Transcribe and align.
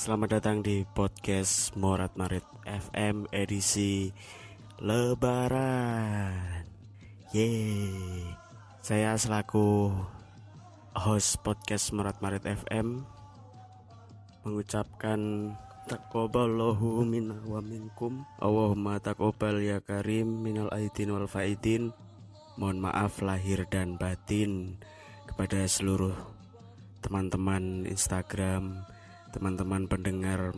Selamat 0.00 0.40
datang 0.40 0.64
di 0.64 0.88
podcast 0.96 1.76
Morat 1.76 2.16
Marit 2.16 2.40
FM 2.64 3.28
edisi 3.36 4.08
Lebaran. 4.80 6.64
Yeay. 7.36 8.32
Saya 8.80 9.12
selaku 9.20 9.92
host 10.96 11.44
podcast 11.44 11.92
Morat 11.92 12.16
Marit 12.24 12.48
FM 12.48 13.04
mengucapkan 14.48 15.52
Taqabbalallahu 15.84 17.04
minna 17.04 17.36
wa 17.44 17.60
minkum 17.60 18.24
Allahumma 18.40 19.04
taqabbal 19.04 19.60
ya 19.60 19.84
karim 19.84 20.40
minal 20.40 20.72
aidin 20.72 21.12
wal 21.12 21.28
faidin 21.28 21.92
Mohon 22.56 22.88
maaf 22.88 23.20
lahir 23.20 23.68
dan 23.68 24.00
batin 24.00 24.80
kepada 25.28 25.60
seluruh 25.68 26.16
teman-teman 27.04 27.84
Instagram 27.84 28.80
teman-teman 29.30 29.86
pendengar 29.86 30.54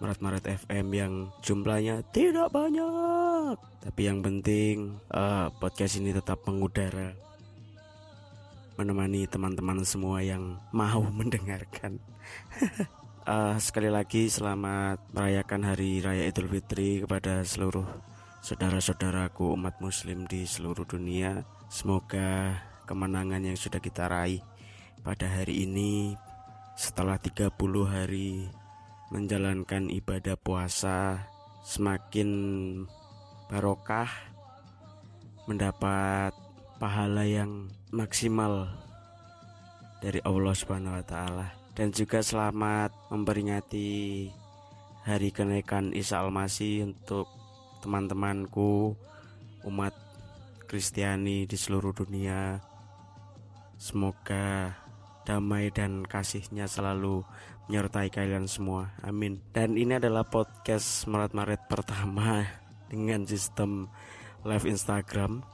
Marat-Marat 0.00 0.48
FM 0.48 0.86
yang 0.96 1.12
jumlahnya 1.44 2.00
tidak 2.08 2.48
banyak. 2.48 3.60
Tapi 3.84 4.00
yang 4.00 4.24
penting 4.24 4.96
uh, 5.12 5.52
podcast 5.60 6.00
ini 6.00 6.16
tetap 6.16 6.40
mengudara 6.48 7.12
Menemani 8.80 9.28
teman-teman 9.28 9.84
semua 9.84 10.24
yang 10.24 10.56
mau 10.72 11.04
mendengarkan. 11.20 12.00
Uh, 13.28 13.60
Sekali 13.64 13.92
lagi 13.92 14.32
selamat 14.32 15.04
merayakan 15.12 15.68
Hari 15.68 16.00
Raya 16.00 16.24
Idul 16.24 16.48
Fitri 16.48 17.04
kepada 17.04 17.44
seluruh 17.44 17.84
saudara-saudaraku 18.40 19.52
umat 19.52 19.76
muslim 19.84 20.24
di 20.24 20.48
seluruh 20.48 20.88
dunia. 20.88 21.44
Semoga 21.68 22.56
kemenangan 22.88 23.44
yang 23.44 23.60
sudah 23.60 23.84
kita 23.84 24.08
raih 24.08 24.40
pada 25.04 25.28
hari 25.28 25.68
ini 25.68 26.16
setelah 26.80 27.20
30 27.20 27.52
hari 27.84 28.48
menjalankan 29.12 29.92
ibadah 29.92 30.32
puasa 30.40 31.28
semakin 31.60 32.32
barokah 33.52 34.08
mendapat 35.44 36.32
pahala 36.80 37.28
yang 37.28 37.68
maksimal 37.92 38.64
dari 40.00 40.24
Allah 40.24 40.56
Subhanahu 40.56 40.96
wa 40.96 41.04
taala 41.04 41.52
dan 41.76 41.92
juga 41.92 42.24
selamat 42.24 43.12
memperingati 43.12 44.32
hari 45.04 45.36
kenaikan 45.36 45.92
Isa 45.92 46.24
Al-Masih 46.24 46.96
untuk 46.96 47.28
teman-temanku 47.84 48.96
umat 49.68 49.92
Kristiani 50.64 51.44
di 51.44 51.56
seluruh 51.60 51.92
dunia. 51.92 52.56
Semoga 53.76 54.79
damai 55.24 55.68
dan 55.70 56.02
kasihnya 56.04 56.66
selalu 56.66 57.22
menyertai 57.70 58.10
kalian 58.10 58.50
semua. 58.50 58.90
Amin. 59.06 59.38
Dan 59.54 59.78
ini 59.78 59.94
adalah 59.94 60.26
podcast 60.26 61.06
Maret 61.06 61.32
Maret 61.36 61.62
pertama 61.70 62.42
dengan 62.90 63.22
sistem 63.22 63.86
live 64.42 64.66
Instagram. 64.66 65.46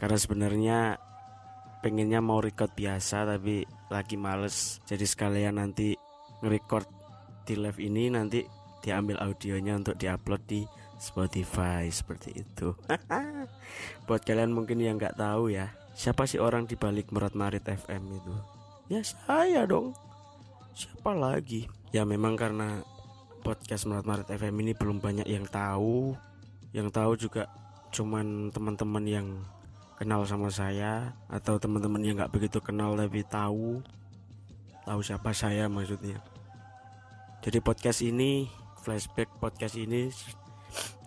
Karena 0.00 0.18
sebenarnya 0.18 0.78
pengennya 1.84 2.24
mau 2.24 2.40
record 2.40 2.72
biasa 2.72 3.28
tapi 3.28 3.68
lagi 3.92 4.16
males. 4.16 4.80
Jadi 4.88 5.04
sekalian 5.04 5.60
nanti 5.60 5.92
nge-record 6.40 6.88
di 7.44 7.54
live 7.60 7.80
ini 7.84 8.08
nanti 8.08 8.40
diambil 8.80 9.20
audionya 9.20 9.76
untuk 9.76 10.00
diupload 10.00 10.42
di 10.48 10.64
Spotify 10.96 11.84
seperti 11.92 12.40
itu. 12.40 12.72
Buat 14.08 14.22
kalian 14.24 14.56
mungkin 14.56 14.80
yang 14.80 14.96
nggak 14.96 15.20
tahu 15.20 15.52
ya, 15.52 15.68
siapa 15.94 16.26
sih 16.26 16.42
orang 16.42 16.66
di 16.66 16.74
balik 16.74 17.14
Merat 17.14 17.38
Marit 17.38 17.62
FM 17.62 18.02
itu? 18.18 18.34
Ya 18.90 19.00
saya 19.00 19.64
dong. 19.64 19.94
Siapa 20.74 21.14
lagi? 21.14 21.70
Ya 21.94 22.02
memang 22.02 22.34
karena 22.34 22.82
podcast 23.46 23.86
Merat 23.86 24.04
Marit 24.04 24.28
FM 24.28 24.58
ini 24.66 24.74
belum 24.74 24.98
banyak 24.98 25.24
yang 25.30 25.46
tahu. 25.46 26.18
Yang 26.74 26.88
tahu 26.90 27.12
juga 27.14 27.46
cuman 27.94 28.50
teman-teman 28.50 29.04
yang 29.06 29.28
kenal 29.94 30.26
sama 30.26 30.50
saya 30.50 31.14
atau 31.30 31.62
teman-teman 31.62 32.02
yang 32.02 32.18
nggak 32.18 32.34
begitu 32.34 32.58
kenal 32.58 32.98
tapi 32.98 33.22
tahu 33.22 33.78
tahu 34.82 35.00
siapa 35.00 35.30
saya 35.30 35.70
maksudnya. 35.70 36.18
Jadi 37.46 37.62
podcast 37.62 38.02
ini 38.02 38.50
flashback 38.82 39.30
podcast 39.38 39.78
ini 39.78 40.10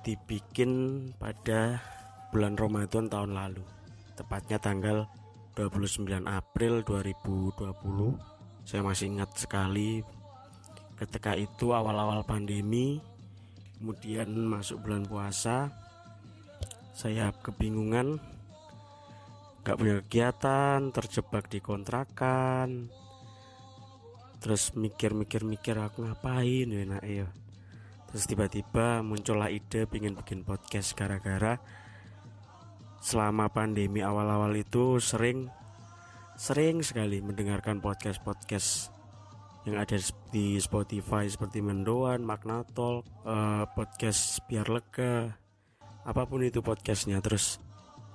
dibikin 0.08 1.04
pada 1.20 1.84
bulan 2.32 2.56
Ramadan 2.56 3.12
tahun 3.12 3.36
lalu 3.36 3.77
tepatnya 4.18 4.58
tanggal 4.58 5.06
29 5.54 6.26
April 6.26 6.82
2020 6.82 7.62
saya 8.66 8.82
masih 8.82 9.14
ingat 9.14 9.32
sekali 9.38 10.02
ketika 10.98 11.38
itu 11.38 11.72
awal-awal 11.78 12.26
pandemi 12.26 12.98
kemudian 13.78 14.34
masuk 14.34 14.82
bulan 14.82 15.06
puasa 15.06 15.70
saya 16.98 17.30
kebingungan 17.46 18.18
gak 19.62 19.78
punya 19.78 20.02
kegiatan 20.02 20.90
terjebak 20.90 21.46
di 21.54 21.62
kontrakan 21.62 22.90
terus 24.42 24.74
mikir-mikir-mikir 24.74 25.78
aku 25.78 26.10
ngapain 26.10 26.66
ya 26.66 26.84
nak 26.90 27.06
ya 27.06 27.30
terus 28.10 28.26
tiba-tiba 28.26 29.06
muncullah 29.06 29.54
ide 29.54 29.86
pengen 29.86 30.18
bikin 30.18 30.42
podcast 30.42 30.98
gara-gara 30.98 31.62
selama 33.02 33.50
pandemi 33.50 34.02
awal-awal 34.02 34.54
itu 34.58 34.98
sering 34.98 35.48
sering 36.38 36.86
sekali 36.86 37.18
mendengarkan 37.22 37.82
podcast-podcast 37.82 38.94
yang 39.68 39.84
ada 39.84 40.00
di 40.32 40.56
Spotify 40.64 41.28
seperti 41.28 41.60
Mendoan, 41.60 42.24
Magnatol, 42.24 43.04
uh, 43.28 43.68
podcast 43.76 44.40
biar 44.48 44.72
lega, 44.72 45.36
apa 46.08 46.24
pun 46.24 46.40
itu 46.40 46.64
podcastnya. 46.64 47.20
Terus 47.20 47.60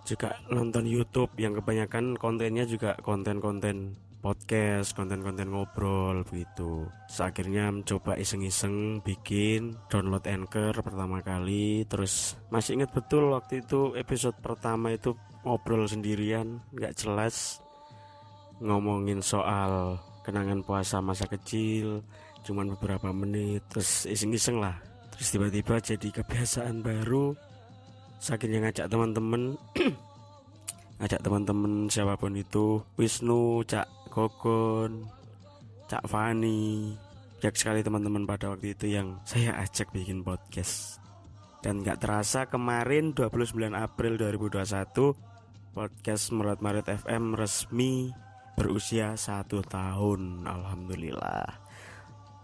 juga 0.09 0.41
nonton 0.49 0.89
YouTube 0.89 1.35
yang 1.37 1.53
kebanyakan 1.53 2.17
kontennya 2.17 2.65
juga 2.65 2.97
konten-konten 3.05 3.95
podcast, 4.23 4.95
konten-konten 4.95 5.51
ngobrol 5.51 6.23
begitu. 6.23 6.87
Akhirnya 7.19 7.75
mencoba 7.75 8.15
iseng-iseng 8.15 9.03
bikin 9.03 9.75
download 9.91 10.23
Anchor 10.31 10.79
pertama 10.81 11.19
kali, 11.27 11.83
terus 11.91 12.39
masih 12.49 12.79
ingat 12.79 12.95
betul 12.95 13.35
waktu 13.35 13.67
itu 13.67 13.99
episode 13.99 14.39
pertama 14.39 14.95
itu 14.95 15.19
ngobrol 15.43 15.91
sendirian, 15.91 16.63
nggak 16.71 16.95
jelas 16.95 17.59
ngomongin 18.63 19.19
soal 19.19 19.99
kenangan 20.23 20.63
puasa 20.63 21.03
masa 21.03 21.27
kecil, 21.27 22.07
cuman 22.47 22.79
beberapa 22.79 23.11
menit, 23.11 23.67
terus 23.67 24.07
iseng-iseng 24.07 24.63
lah. 24.63 24.79
Terus 25.19 25.29
tiba-tiba 25.35 25.83
jadi 25.83 26.09
kebiasaan 26.23 26.81
baru, 26.87 27.35
saking 28.23 28.63
ngajak 28.63 28.87
teman-teman 28.87 29.59
ajak 31.03 31.19
teman-teman 31.19 31.91
siapa 31.91 32.15
pun 32.15 32.39
itu 32.39 32.79
Wisnu, 32.95 33.67
Cak 33.67 34.02
Gogon, 34.13 35.09
Cak 35.89 36.05
Fani. 36.05 36.93
Banyak 37.41 37.57
sekali 37.57 37.81
teman-teman 37.81 38.29
pada 38.29 38.53
waktu 38.53 38.77
itu 38.77 38.93
yang 38.93 39.17
saya 39.25 39.57
ajak 39.65 39.89
bikin 39.89 40.21
podcast. 40.21 41.01
Dan 41.65 41.81
nggak 41.81 42.05
terasa 42.05 42.45
kemarin 42.45 43.17
29 43.17 43.73
April 43.73 44.21
2021 44.21 45.73
podcast 45.73 46.25
Murat 46.37 46.61
Marit 46.61 46.85
FM 46.93 47.33
resmi 47.33 48.13
berusia 48.53 49.17
satu 49.17 49.65
tahun. 49.65 50.45
Alhamdulillah. 50.45 51.49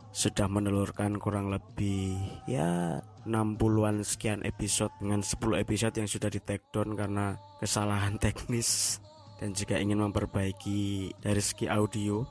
Sudah 0.09 0.49
menelurkan 0.49 1.21
kurang 1.21 1.53
lebih 1.53 2.17
ya 2.49 2.97
60-an 3.29 4.01
sekian 4.09 4.41
episode 4.41 4.91
dengan 5.05 5.21
10 5.21 5.37
episode 5.61 5.95
yang 6.01 6.09
sudah 6.09 6.33
di 6.33 6.41
take 6.41 6.65
down 6.73 6.97
karena 6.97 7.37
kesalahan 7.61 8.17
teknis 8.17 9.05
dan 9.39 9.55
juga 9.55 9.79
ingin 9.79 10.03
memperbaiki 10.03 11.15
dari 11.23 11.43
segi 11.43 11.71
audio. 11.71 12.27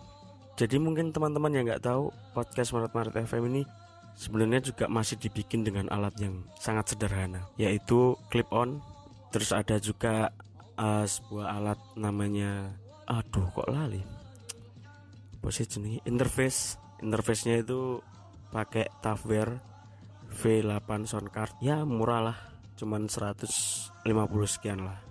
Jadi 0.57 0.77
mungkin 0.81 1.15
teman-teman 1.15 1.53
yang 1.53 1.63
nggak 1.67 1.85
tahu 1.85 2.11
podcast 2.35 2.73
Maret 2.73 3.15
FM 3.27 3.43
ini 3.53 3.63
sebenarnya 4.17 4.59
juga 4.73 4.85
masih 4.89 5.15
dibikin 5.21 5.63
dengan 5.63 5.87
alat 5.93 6.13
yang 6.19 6.43
sangat 6.57 6.93
sederhana, 6.93 7.45
yaitu 7.55 8.17
clip 8.27 8.49
on. 8.51 8.81
Terus 9.31 9.53
ada 9.53 9.77
juga 9.77 10.33
uh, 10.75 11.05
sebuah 11.05 11.47
alat 11.61 11.79
namanya, 11.93 12.73
aduh 13.05 13.45
kok 13.53 13.69
lali, 13.69 14.01
posisi 15.39 16.01
interface. 16.03 16.79
Interface-nya 16.97 17.61
itu 17.61 18.01
pakai 18.49 18.89
Tavware 19.05 19.61
V8 20.33 20.89
soundcard 21.07 21.55
ya 21.63 21.83
murah 21.87 22.31
lah 22.31 22.37
cuman 22.77 23.09
150 23.09 24.05
sekian 24.45 24.85
lah 24.85 25.06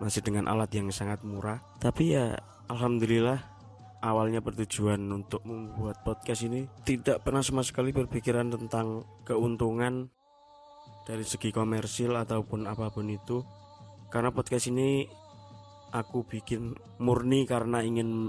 masih 0.00 0.22
dengan 0.24 0.50
alat 0.50 0.70
yang 0.74 0.90
sangat 0.90 1.22
murah 1.22 1.62
tapi 1.78 2.16
ya 2.16 2.34
Alhamdulillah 2.70 3.38
awalnya 4.00 4.40
bertujuan 4.44 5.00
untuk 5.12 5.44
membuat 5.46 6.02
podcast 6.04 6.44
ini 6.44 6.66
tidak 6.84 7.24
pernah 7.24 7.40
sama 7.40 7.64
sekali 7.64 7.92
berpikiran 7.92 8.52
tentang 8.52 9.06
keuntungan 9.24 10.08
dari 11.04 11.24
segi 11.24 11.52
komersil 11.52 12.16
ataupun 12.16 12.64
apa 12.64 12.88
pun 12.88 13.08
itu 13.08 13.44
karena 14.08 14.32
podcast 14.32 14.72
ini 14.72 15.04
aku 15.92 16.24
bikin 16.24 16.74
murni 17.00 17.44
karena 17.44 17.84
ingin 17.84 18.28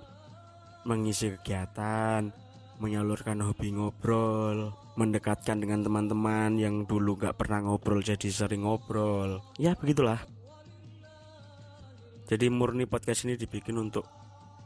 mengisi 0.86 1.34
kegiatan 1.40 2.46
menyalurkan 2.80 3.40
hobi 3.40 3.72
ngobrol, 3.72 4.76
mendekatkan 5.00 5.64
dengan 5.64 5.84
teman-teman 5.84 6.60
yang 6.60 6.84
dulu 6.84 7.16
gak 7.16 7.40
pernah 7.40 7.64
ngobrol 7.64 8.04
jadi 8.04 8.28
sering 8.28 8.68
ngobrol. 8.68 9.40
Ya 9.56 9.76
begitulah. 9.80 10.35
Jadi 12.26 12.50
murni 12.50 12.90
podcast 12.90 13.30
ini 13.30 13.38
dibikin 13.38 13.78
untuk 13.78 14.10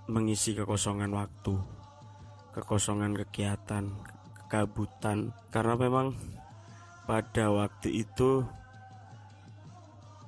mengisi 0.08 0.56
kekosongan 0.56 1.12
waktu, 1.12 1.60
kekosongan 2.56 3.20
kegiatan, 3.20 3.92
kekabutan. 4.44 5.36
Karena 5.52 5.76
memang 5.76 6.16
pada 7.04 7.52
waktu 7.52 8.08
itu 8.08 8.48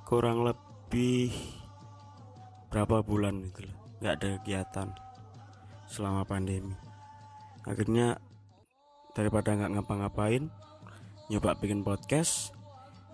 kurang 0.04 0.44
lebih 0.44 1.32
berapa 2.68 3.00
bulan 3.00 3.48
gitu 3.48 3.68
loh, 3.68 3.76
nggak 4.04 4.16
ada 4.20 4.28
kegiatan 4.40 4.88
selama 5.92 6.24
pandemi 6.24 6.72
akhirnya 7.68 8.18
daripada 9.14 9.54
nggak 9.54 9.72
ngapa-ngapain 9.78 10.50
nyoba 11.30 11.60
bikin 11.60 11.86
podcast 11.86 12.56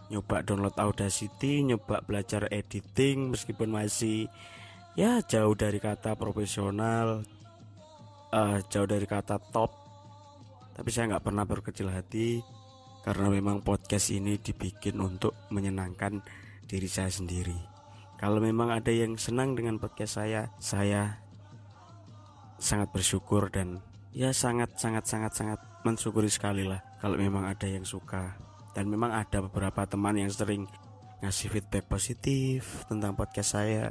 nyoba 0.08 0.44
download 0.44 0.76
Audacity 0.80 1.64
nyoba 1.68 2.04
belajar 2.04 2.48
editing 2.52 3.32
meskipun 3.32 3.72
masih 3.72 4.32
ya 4.96 5.20
jauh 5.24 5.54
dari 5.54 5.78
kata 5.78 6.16
profesional 6.16 7.22
uh, 8.32 8.58
jauh 8.68 8.88
dari 8.88 9.06
kata 9.06 9.40
top. 9.52 9.72
Tapi 10.78 10.90
saya 10.94 11.16
nggak 11.16 11.26
pernah 11.26 11.46
berkecil 11.46 11.90
hati 11.90 12.42
karena 13.02 13.32
memang 13.32 13.66
podcast 13.66 14.14
ini 14.14 14.38
dibikin 14.38 15.00
untuk 15.00 15.34
menyenangkan 15.50 16.22
diri 16.68 16.90
saya 16.92 17.10
sendiri. 17.10 17.56
Kalau 18.18 18.42
memang 18.42 18.74
ada 18.74 18.90
yang 18.90 19.16
senang 19.18 19.54
dengan 19.54 19.78
podcast 19.78 20.22
saya 20.22 20.50
saya 20.58 21.22
sangat 22.58 22.90
bersyukur 22.90 23.54
dan 23.54 23.82
ya 24.18 24.34
sangat 24.34 24.74
sangat 24.82 25.06
sangat 25.06 25.34
sangat 25.38 25.60
mensyukuri 25.86 26.26
sekali 26.26 26.66
lah 26.66 26.82
kalau 26.98 27.22
memang 27.22 27.46
ada 27.46 27.70
yang 27.70 27.86
suka 27.86 28.34
dan 28.78 28.94
memang 28.94 29.10
ada 29.10 29.42
beberapa 29.42 29.90
teman 29.90 30.22
yang 30.22 30.30
sering 30.30 30.70
ngasih 31.26 31.50
feedback 31.50 31.90
positif 31.90 32.86
tentang 32.86 33.18
podcast 33.18 33.58
saya. 33.58 33.90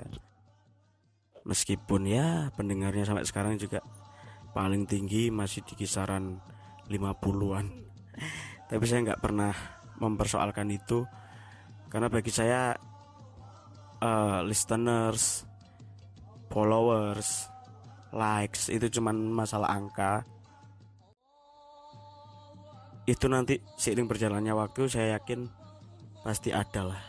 Meskipun 1.43 2.07
ya 2.07 2.55
pendengarnya 2.55 3.03
sampai 3.03 3.27
sekarang 3.27 3.59
juga 3.59 3.83
paling 4.55 4.87
tinggi 4.87 5.35
masih 5.35 5.67
di 5.67 5.75
kisaran 5.75 6.39
50-an 6.87 7.67
tapi 8.71 8.85
saya 8.87 9.11
nggak 9.11 9.23
pernah 9.27 9.51
mempersoalkan 9.99 10.71
itu. 10.71 11.03
Karena 11.91 12.07
bagi 12.07 12.31
saya 12.31 12.71
uh, 13.99 14.39
listeners 14.47 15.43
followers 16.47 17.51
likes 18.15 18.71
itu 18.71 18.87
cuman 18.87 19.19
masalah 19.35 19.75
angka 19.75 20.23
itu 23.07 23.27
nanti 23.31 23.63
seiring 23.79 24.11
berjalannya 24.11 24.53
waktu 24.53 24.91
saya 24.91 25.19
yakin 25.19 25.47
pasti 26.27 26.51
ada 26.51 26.91
lah 26.91 27.03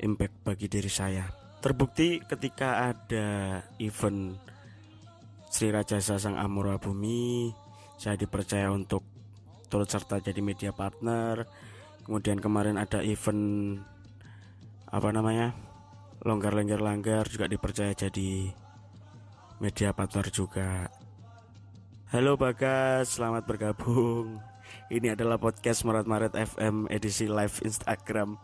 impact 0.00 0.40
bagi 0.42 0.66
diri 0.66 0.88
saya 0.88 1.28
terbukti 1.60 2.24
ketika 2.24 2.88
ada 2.92 3.60
event 3.78 4.40
Sri 5.52 5.70
Raja 5.70 6.00
Sasang 6.00 6.40
Amura 6.40 6.80
Bumi 6.80 7.52
saya 8.00 8.16
dipercaya 8.16 8.72
untuk 8.72 9.04
turut 9.68 9.86
serta 9.86 10.24
jadi 10.24 10.40
media 10.40 10.72
partner 10.72 11.44
kemudian 12.08 12.40
kemarin 12.40 12.80
ada 12.80 13.04
event 13.04 13.78
apa 14.88 15.08
namanya 15.12 15.52
longgar 16.24 16.56
lengger 16.56 16.80
langgar 16.80 17.28
juga 17.28 17.44
dipercaya 17.44 17.92
jadi 17.92 18.64
media 19.60 19.94
partner 19.94 20.26
juga. 20.28 20.88
Halo 22.10 22.36
Bagas, 22.36 23.18
selamat 23.18 23.42
bergabung. 23.48 24.53
Ini 24.92 25.16
adalah 25.16 25.40
podcast 25.40 25.82
Maret 25.82 26.06
Maret 26.06 26.34
FM 26.34 26.86
edisi 26.92 27.26
live 27.26 27.62
Instagram. 27.64 28.36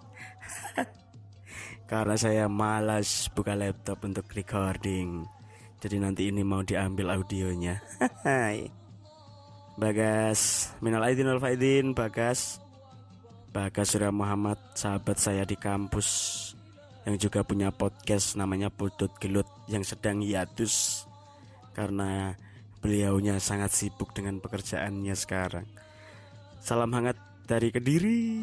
Karena 1.90 2.14
saya 2.14 2.46
malas 2.46 3.28
buka 3.34 3.58
laptop 3.58 4.06
untuk 4.06 4.26
recording. 4.32 5.26
Jadi 5.80 5.96
nanti 5.96 6.28
ini 6.28 6.44
mau 6.44 6.60
diambil 6.60 7.16
audionya. 7.16 7.80
Bagas, 9.80 10.70
minal 10.84 11.08
aidin 11.08 11.30
wal 11.30 11.40
faidin, 11.40 11.96
Bagas. 11.96 12.60
Bagas 13.50 13.96
Surya 13.96 14.14
Muhammad, 14.14 14.60
sahabat 14.78 15.18
saya 15.18 15.42
di 15.42 15.58
kampus 15.58 16.08
yang 17.08 17.16
juga 17.16 17.42
punya 17.42 17.72
podcast 17.72 18.36
namanya 18.36 18.68
Putut 18.68 19.10
Gelut 19.18 19.48
yang 19.66 19.82
sedang 19.82 20.20
hiatus 20.20 21.06
karena 21.72 22.36
beliaunya 22.78 23.40
sangat 23.40 23.72
sibuk 23.72 24.12
dengan 24.12 24.38
pekerjaannya 24.38 25.14
sekarang. 25.16 25.66
Salam 26.60 26.92
hangat 26.92 27.16
dari 27.48 27.72
Kediri 27.72 28.36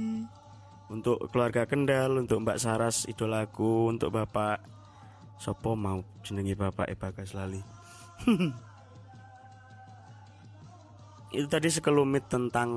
untuk 0.89 1.29
keluarga 1.29 1.69
Kendal, 1.69 2.17
untuk 2.17 2.41
Mbak 2.41 2.57
Saras 2.57 3.05
idolaku, 3.05 3.93
untuk 3.93 4.09
Bapak 4.09 4.57
Sopo 5.37 5.77
mau 5.77 6.01
jenengi 6.25 6.57
Bapak 6.57 6.89
Ebagas 6.89 7.37
Lali. 7.37 7.61
Itu 11.37 11.45
tadi 11.45 11.69
sekelumit 11.69 12.25
tentang 12.25 12.69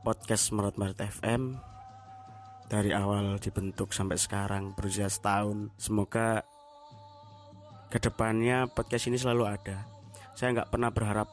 podcast 0.00 0.56
Merat 0.56 0.80
Merat 0.80 0.96
FM 1.04 1.60
dari 2.72 2.96
awal 2.96 3.36
dibentuk 3.44 3.92
sampai 3.92 4.16
sekarang 4.16 4.72
berusia 4.72 5.12
setahun. 5.12 5.68
Semoga 5.76 6.40
ke 7.92 8.00
depannya 8.00 8.72
podcast 8.72 9.04
ini 9.12 9.20
selalu 9.20 9.52
ada. 9.52 9.84
Saya 10.32 10.56
nggak 10.56 10.72
pernah 10.72 10.88
berharap 10.88 11.28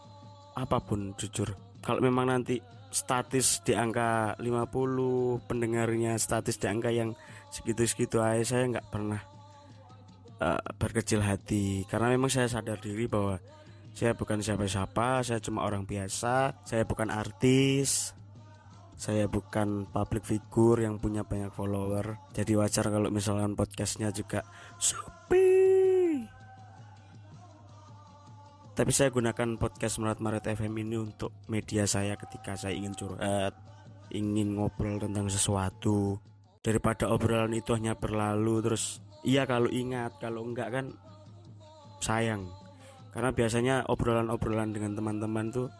apa 0.60 0.84
pun 0.84 1.16
jujur. 1.16 1.56
Kalau 1.80 2.04
memang 2.04 2.28
nanti 2.28 2.60
statis 2.90 3.62
di 3.64 3.76
angka 3.76 4.38
50 4.40 5.48
pendengarnya 5.48 6.16
statis 6.16 6.58
di 6.58 6.68
angka 6.72 6.90
yang 6.90 7.14
segitu-segitu 7.52 8.20
aja 8.20 8.44
saya 8.56 8.64
nggak 8.78 8.88
pernah 8.92 9.22
uh, 10.42 10.62
berkecil 10.78 11.22
hati. 11.22 11.86
Karena 11.90 12.14
memang 12.14 12.30
saya 12.32 12.48
sadar 12.50 12.78
diri 12.82 13.10
bahwa 13.10 13.38
saya 13.98 14.14
bukan 14.14 14.46
siapa-siapa, 14.46 15.26
saya 15.26 15.42
cuma 15.42 15.66
orang 15.66 15.84
biasa, 15.90 16.62
saya 16.62 16.84
bukan 16.86 17.10
artis, 17.10 18.14
saya 18.94 19.26
bukan 19.26 19.90
public 19.90 20.26
figure 20.26 20.86
yang 20.86 21.02
punya 21.02 21.26
banyak 21.26 21.50
follower. 21.54 22.18
Jadi 22.34 22.54
wajar 22.54 22.90
kalau 22.94 23.10
misalkan 23.10 23.58
podcastnya 23.58 24.14
juga 24.14 24.46
sepi 24.78 25.47
tapi 28.78 28.94
saya 28.94 29.10
gunakan 29.10 29.58
podcast 29.58 29.98
Merat 29.98 30.22
Maret 30.22 30.54
FM 30.54 30.78
ini 30.86 31.02
untuk 31.02 31.34
media 31.50 31.90
saya 31.90 32.14
ketika 32.14 32.54
saya 32.54 32.78
ingin 32.78 32.94
curhat 32.94 33.58
ingin 34.14 34.54
ngobrol 34.54 35.02
tentang 35.02 35.26
sesuatu. 35.34 36.22
Daripada 36.62 37.10
obrolan 37.10 37.58
itu 37.58 37.74
hanya 37.74 37.98
berlalu 37.98 38.62
terus 38.62 39.02
iya 39.26 39.50
kalau 39.50 39.66
ingat 39.74 40.22
kalau 40.22 40.46
enggak 40.46 40.70
kan 40.70 40.94
sayang. 42.06 42.46
Karena 43.10 43.34
biasanya 43.34 43.82
obrolan-obrolan 43.90 44.70
dengan 44.70 44.94
teman-teman 44.94 45.50
tuh 45.50 45.74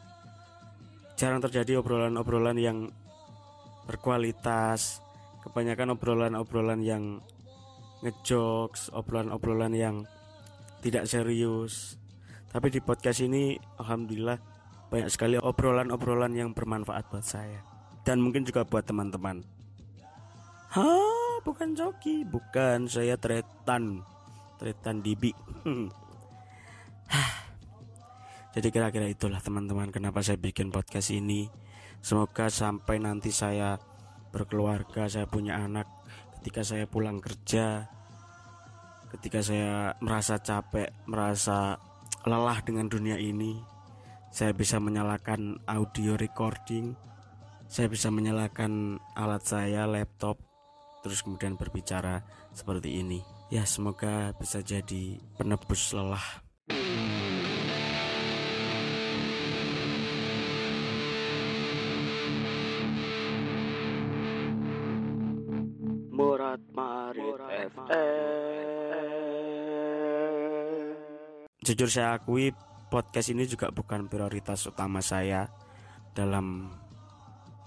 jarang 1.22 1.38
terjadi 1.46 1.78
obrolan-obrolan 1.78 2.58
yang 2.58 2.90
berkualitas. 3.86 5.06
Kebanyakan 5.46 5.94
obrolan-obrolan 5.94 6.82
yang 6.82 7.22
ngejokes 8.02 8.90
obrolan-obrolan 8.90 9.78
yang 9.78 9.96
tidak 10.82 11.06
serius 11.06 12.02
tapi 12.58 12.74
di 12.74 12.82
podcast 12.82 13.22
ini 13.22 13.54
alhamdulillah 13.78 14.42
banyak 14.90 15.14
sekali 15.14 15.38
obrolan-obrolan 15.38 16.34
yang 16.34 16.58
bermanfaat 16.58 17.06
buat 17.06 17.22
saya. 17.22 17.62
Dan 18.02 18.18
mungkin 18.18 18.50
juga 18.50 18.66
buat 18.66 18.82
teman-teman. 18.82 19.46
Hah, 20.74 21.38
bukan 21.46 21.78
joki, 21.78 22.26
bukan 22.26 22.90
saya 22.90 23.14
tretan, 23.14 24.02
tretan 24.58 25.06
dibi. 25.06 25.38
Jadi 28.58 28.68
kira-kira 28.74 29.06
itulah 29.06 29.38
teman-teman 29.38 29.94
kenapa 29.94 30.26
saya 30.26 30.42
bikin 30.42 30.74
podcast 30.74 31.14
ini. 31.14 31.46
Semoga 32.02 32.50
sampai 32.50 32.98
nanti 32.98 33.30
saya 33.30 33.78
berkeluarga, 34.34 35.06
saya 35.06 35.30
punya 35.30 35.62
anak, 35.62 35.86
ketika 36.42 36.66
saya 36.66 36.90
pulang 36.90 37.22
kerja, 37.22 37.86
ketika 39.14 39.46
saya 39.46 39.94
merasa 40.02 40.42
capek, 40.42 40.90
merasa 41.06 41.86
lelah 42.28 42.60
dengan 42.60 42.92
dunia 42.92 43.16
ini, 43.16 43.56
saya 44.28 44.52
bisa 44.52 44.84
menyalakan 44.84 45.64
audio 45.64 46.20
recording, 46.20 46.92
saya 47.72 47.88
bisa 47.88 48.12
menyalakan 48.12 49.00
alat 49.16 49.48
saya, 49.48 49.88
laptop, 49.88 50.36
terus 51.02 51.24
kemudian 51.24 51.56
berbicara 51.56 52.22
seperti 52.52 53.00
ini. 53.00 53.24
Ya, 53.48 53.64
semoga 53.64 54.36
bisa 54.36 54.60
jadi 54.60 55.16
penebus 55.40 55.96
lelah. 55.96 56.44
Murat 66.12 66.60
Marit 66.76 67.40
FM 67.72 68.17
Jujur 71.68 71.92
saya 71.92 72.16
akui 72.16 72.56
podcast 72.88 73.28
ini 73.36 73.44
juga 73.44 73.68
bukan 73.76 74.08
prioritas 74.08 74.64
utama 74.72 75.04
saya 75.04 75.52
dalam 76.16 76.72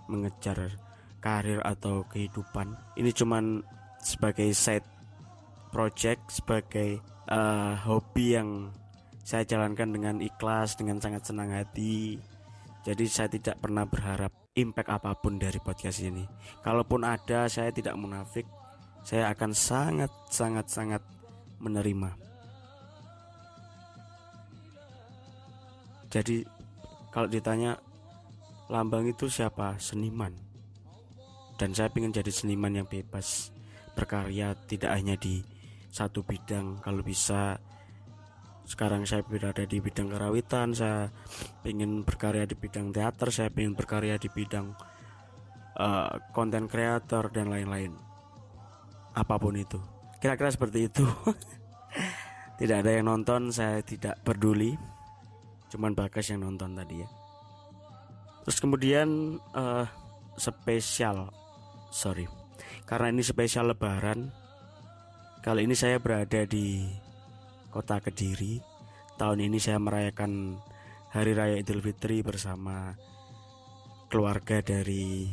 mengejar 0.08 0.72
karir 1.20 1.60
atau 1.60 2.08
kehidupan. 2.08 2.96
Ini 2.96 3.12
cuman 3.12 3.60
sebagai 4.00 4.48
side 4.56 4.88
project, 5.68 6.32
sebagai 6.32 7.04
uh, 7.28 7.76
hobi 7.84 8.40
yang 8.40 8.72
saya 9.20 9.44
jalankan 9.44 9.92
dengan 9.92 10.16
ikhlas, 10.24 10.80
dengan 10.80 10.96
sangat 10.96 11.28
senang 11.28 11.52
hati. 11.52 12.16
Jadi 12.80 13.04
saya 13.04 13.28
tidak 13.28 13.60
pernah 13.60 13.84
berharap 13.84 14.32
impact 14.56 14.88
apa 14.88 15.12
pun 15.20 15.36
dari 15.36 15.60
podcast 15.60 16.00
ini. 16.00 16.24
Kalaupun 16.64 17.04
ada, 17.04 17.52
saya 17.52 17.68
tidak 17.68 18.00
munafik. 18.00 18.48
Saya 19.04 19.28
akan 19.28 19.52
sangat 19.52 20.08
sangat 20.32 20.72
sangat 20.72 21.04
menerima. 21.60 22.19
Jadi 26.10 26.42
kalau 27.14 27.30
ditanya 27.30 27.78
Lambang 28.70 29.02
itu 29.02 29.26
siapa? 29.26 29.74
Seniman. 29.82 30.30
Dan 31.58 31.74
saya 31.74 31.90
ingin 31.90 32.14
jadi 32.14 32.30
seniman 32.30 32.70
yang 32.70 32.86
bebas 32.86 33.50
berkarya 33.98 34.54
tidak 34.70 34.94
hanya 34.94 35.18
di 35.18 35.42
satu 35.90 36.22
bidang. 36.22 36.78
Kalau 36.78 37.02
bisa 37.02 37.58
sekarang 38.62 39.02
saya 39.02 39.26
berada 39.26 39.66
di 39.66 39.82
bidang 39.82 40.14
karawitan, 40.14 40.70
saya 40.70 41.10
ingin 41.66 42.06
berkarya 42.06 42.46
di 42.46 42.54
bidang 42.54 42.94
teater, 42.94 43.34
saya 43.34 43.50
ingin 43.50 43.74
berkarya 43.74 44.14
di 44.22 44.30
bidang 44.30 44.70
konten 46.30 46.64
uh, 46.64 46.70
creator 46.70 47.26
dan 47.34 47.50
lain-lain. 47.50 47.90
Apa 49.18 49.34
pun 49.42 49.58
itu. 49.58 49.82
Kira-kira 50.22 50.54
seperti 50.54 50.86
itu. 50.86 51.02
tidak 52.62 52.86
ada 52.86 52.90
yang 52.94 53.10
nonton, 53.10 53.50
saya 53.50 53.82
tidak 53.82 54.22
peduli. 54.22 54.78
Cuman 55.70 55.94
bagas 55.94 56.28
yang 56.28 56.42
nonton 56.42 56.74
tadi 56.74 57.00
ya. 57.00 57.08
Terus 58.44 58.58
kemudian 58.58 59.38
uh, 59.54 59.86
spesial, 60.34 61.30
sorry, 61.94 62.26
karena 62.88 63.14
ini 63.14 63.22
spesial 63.22 63.70
Lebaran. 63.70 64.34
Kali 65.40 65.64
ini 65.64 65.72
saya 65.72 65.96
berada 65.96 66.44
di 66.44 66.84
kota 67.72 68.02
Kediri. 68.02 68.60
Tahun 69.16 69.40
ini 69.40 69.56
saya 69.56 69.80
merayakan 69.80 70.60
Hari 71.12 71.32
Raya 71.32 71.56
Idul 71.60 71.80
Fitri 71.80 72.20
bersama 72.20 72.96
keluarga 74.10 74.60
dari 74.60 75.30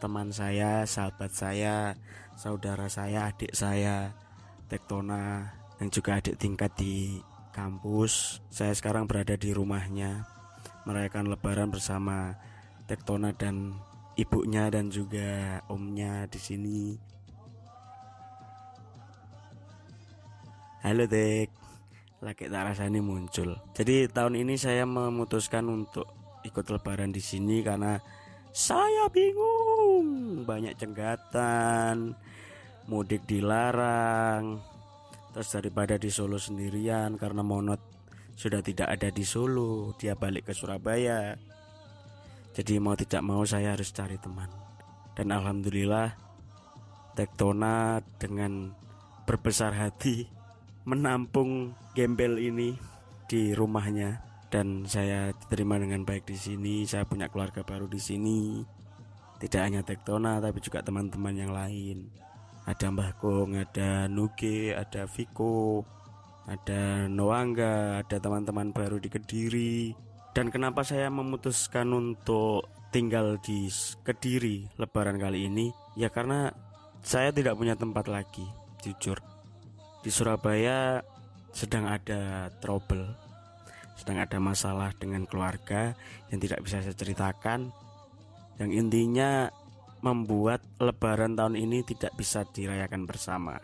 teman 0.00 0.32
saya, 0.32 0.88
sahabat 0.88 1.30
saya, 1.30 1.94
saudara 2.34 2.88
saya, 2.88 3.30
adik 3.30 3.52
saya, 3.52 4.16
Tektona, 4.66 5.54
dan 5.78 5.88
juga 5.92 6.18
adik 6.18 6.40
tingkat 6.40 6.72
di 6.78 7.20
kampus. 7.54 8.42
Saya 8.50 8.74
sekarang 8.74 9.06
berada 9.06 9.38
di 9.38 9.54
rumahnya 9.54 10.26
merayakan 10.82 11.30
lebaran 11.30 11.70
bersama 11.70 12.34
Tektona 12.90 13.30
dan 13.30 13.78
ibunya 14.18 14.66
dan 14.68 14.90
juga 14.90 15.62
omnya 15.70 16.26
di 16.26 16.36
sini. 16.42 16.82
Halo 20.84 21.08
Tek, 21.08 21.48
lagi 22.20 22.44
tak 22.44 22.64
rasanya 22.74 23.00
muncul. 23.00 23.56
Jadi 23.72 24.04
tahun 24.12 24.36
ini 24.36 24.60
saya 24.60 24.84
memutuskan 24.84 25.64
untuk 25.64 26.04
ikut 26.44 26.68
lebaran 26.68 27.08
di 27.08 27.24
sini 27.24 27.64
karena 27.64 27.96
saya 28.52 29.08
bingung, 29.08 30.44
banyak 30.44 30.76
cenggatan, 30.76 32.12
mudik 32.84 33.24
dilarang. 33.24 34.73
Terus 35.34 35.50
daripada 35.50 35.98
di 35.98 36.14
Solo 36.14 36.38
sendirian 36.38 37.18
karena 37.18 37.42
monot 37.42 37.82
sudah 38.38 38.62
tidak 38.62 38.86
ada 38.86 39.10
di 39.10 39.26
Solo, 39.26 39.90
dia 39.98 40.14
balik 40.14 40.46
ke 40.46 40.54
Surabaya. 40.54 41.34
Jadi 42.54 42.78
mau 42.78 42.94
tidak 42.94 43.18
mau 43.26 43.42
saya 43.42 43.74
harus 43.74 43.90
cari 43.90 44.14
teman. 44.14 44.46
Dan 45.18 45.34
alhamdulillah 45.34 46.14
Tektona 47.18 47.98
dengan 48.18 48.74
berbesar 49.26 49.74
hati 49.74 50.26
menampung 50.86 51.74
gembel 51.94 52.38
ini 52.38 52.74
di 53.30 53.54
rumahnya 53.54 54.22
dan 54.50 54.86
saya 54.86 55.34
diterima 55.34 55.82
dengan 55.82 56.06
baik 56.06 56.30
di 56.30 56.38
sini. 56.38 56.86
Saya 56.86 57.06
punya 57.06 57.26
keluarga 57.26 57.66
baru 57.66 57.90
di 57.90 57.98
sini. 57.98 58.62
Tidak 59.38 59.62
hanya 59.62 59.82
Tektona 59.82 60.38
tapi 60.38 60.62
juga 60.62 60.82
teman-teman 60.82 61.34
yang 61.34 61.50
lain. 61.50 62.06
Ada 62.64 62.88
Mbah 62.88 63.12
Kong, 63.20 63.60
ada 63.60 64.08
Nuge, 64.08 64.72
ada 64.72 65.04
Viko, 65.04 65.84
ada 66.48 67.04
Noangga, 67.12 68.00
ada 68.00 68.16
teman-teman 68.16 68.72
baru 68.72 68.96
di 68.96 69.12
Kediri. 69.12 69.92
Dan 70.32 70.48
kenapa 70.48 70.80
saya 70.80 71.12
memutuskan 71.12 71.92
untuk 71.92 72.64
tinggal 72.88 73.36
di 73.44 73.68
Kediri 74.00 74.64
lebaran 74.80 75.20
kali 75.20 75.44
ini? 75.44 75.68
Ya 75.96 76.08
karena 76.08 76.48
saya 77.04 77.30
tidak 77.36 77.60
punya 77.60 77.76
tempat 77.76 78.08
lagi, 78.08 78.48
jujur. 78.80 79.20
Di 80.00 80.08
Surabaya 80.08 81.04
sedang 81.52 81.84
ada 81.84 82.48
trouble, 82.64 83.12
sedang 84.00 84.24
ada 84.24 84.40
masalah 84.40 84.96
dengan 84.96 85.28
keluarga 85.28 85.92
yang 86.32 86.40
tidak 86.40 86.64
bisa 86.64 86.80
saya 86.80 86.96
ceritakan. 86.96 87.68
Yang 88.56 88.70
intinya 88.80 89.52
membuat 90.04 90.60
lebaran 90.76 91.32
tahun 91.32 91.56
ini 91.56 91.80
tidak 91.88 92.12
bisa 92.12 92.44
dirayakan 92.44 93.08
bersama. 93.08 93.56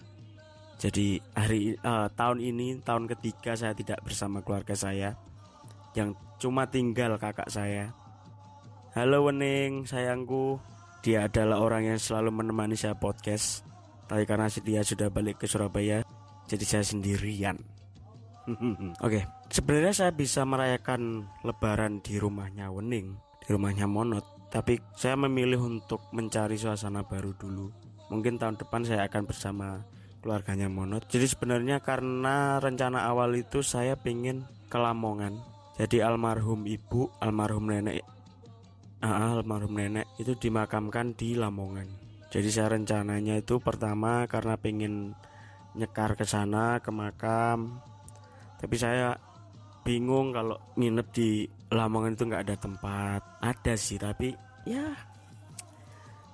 Jadi 0.81 1.21
hari 1.37 1.77
uh, 1.85 2.09
tahun 2.17 2.41
ini 2.41 2.81
tahun 2.81 3.05
ketiga 3.13 3.53
saya 3.53 3.77
tidak 3.77 4.01
bersama 4.01 4.41
keluarga 4.41 4.73
saya 4.73 5.13
yang 5.93 6.17
cuma 6.41 6.65
tinggal 6.65 7.21
kakak 7.21 7.53
saya. 7.53 7.93
Halo 8.97 9.29
Wening, 9.29 9.85
sayangku. 9.85 10.57
Dia 11.05 11.29
adalah 11.29 11.61
orang 11.61 11.93
yang 11.93 12.01
selalu 12.01 12.33
menemani 12.33 12.81
saya 12.81 12.97
podcast. 12.97 13.61
Tapi 14.09 14.25
karena 14.25 14.49
dia 14.49 14.81
sudah 14.81 15.13
balik 15.13 15.39
ke 15.39 15.47
Surabaya, 15.47 16.03
jadi 16.49 16.65
saya 16.65 16.85
sendirian. 16.89 17.61
Oke, 18.51 18.97
okay. 18.99 19.23
sebenarnya 19.53 19.95
saya 19.95 20.13
bisa 20.17 20.43
merayakan 20.43 21.29
Lebaran 21.47 22.03
di 22.03 22.19
rumahnya 22.19 22.73
Wening, 22.73 23.15
di 23.45 23.49
rumahnya 23.55 23.87
Monot. 23.87 24.40
Tapi 24.51 24.83
saya 24.99 25.15
memilih 25.15 25.63
untuk 25.63 26.11
mencari 26.11 26.59
suasana 26.59 27.07
baru 27.07 27.31
dulu. 27.39 27.71
Mungkin 28.11 28.43
tahun 28.43 28.59
depan 28.59 28.83
saya 28.83 29.07
akan 29.07 29.23
bersama 29.23 29.87
keluarganya 30.21 30.67
Monot. 30.67 31.07
Jadi 31.07 31.31
sebenarnya 31.31 31.79
karena 31.79 32.59
rencana 32.59 33.07
awal 33.07 33.39
itu 33.39 33.63
saya 33.63 33.95
pengen 33.95 34.43
ke 34.67 34.75
Lamongan. 34.75 35.39
Jadi 35.79 36.03
almarhum 36.03 36.67
ibu, 36.69 37.09
almarhum 37.23 37.71
nenek, 37.73 38.05
ah, 39.01 39.39
almarhum 39.39 39.73
nenek 39.73 40.11
itu 40.21 40.37
dimakamkan 40.37 41.17
di 41.17 41.39
Lamongan. 41.39 41.89
Jadi 42.31 42.49
saya 42.53 42.75
rencananya 42.75 43.39
itu 43.39 43.59
pertama 43.59 44.29
karena 44.29 44.55
pengen 44.59 45.15
nyekar 45.75 46.15
ke 46.19 46.27
sana 46.27 46.79
ke 46.79 46.91
makam. 46.91 47.81
Tapi 48.61 48.77
saya 48.77 49.17
bingung 49.83 50.37
kalau 50.37 50.61
nginep 50.77 51.07
di 51.11 51.49
Lamongan 51.71 52.19
itu 52.19 52.25
nggak 52.27 52.45
ada 52.51 52.57
tempat. 52.59 53.21
Ada 53.39 53.75
sih 53.79 53.99
tapi 53.99 54.35
ya 54.67 54.91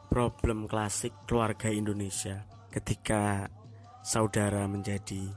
problem 0.08 0.64
klasik 0.64 1.12
keluarga 1.28 1.68
Indonesia 1.68 2.40
ketika 2.72 3.44
saudara 4.00 4.64
menjadi 4.64 5.28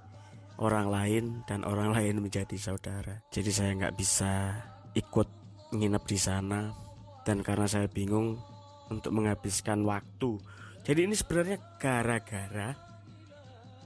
orang 0.60 0.88
lain 0.88 1.26
dan 1.48 1.68
orang 1.68 1.92
lain 1.92 2.24
menjadi 2.24 2.56
saudara. 2.56 3.20
Jadi 3.32 3.52
saya 3.52 3.72
nggak 3.76 3.96
bisa 3.96 4.56
ikut 4.96 5.28
nginep 5.76 6.04
di 6.08 6.20
sana 6.20 6.72
dan 7.28 7.44
karena 7.44 7.68
saya 7.68 7.88
bingung 7.92 8.40
untuk 8.88 9.12
menghabiskan 9.16 9.84
waktu. 9.84 10.40
Jadi 10.84 11.00
ini 11.06 11.16
sebenarnya 11.16 11.58
gara-gara 11.78 12.70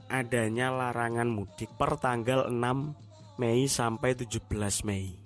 adanya 0.08 0.70
larangan 0.70 1.28
mudik 1.28 1.74
per 1.74 1.98
tanggal 1.98 2.48
6 2.48 3.40
Mei 3.40 3.66
sampai 3.66 4.14
17 4.14 4.46
Mei. 4.86 5.23